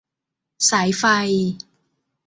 [0.69, 1.03] สายไฟ